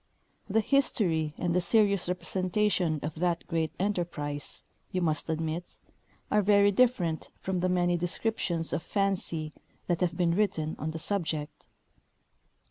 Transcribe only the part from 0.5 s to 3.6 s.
history and the serious representation of that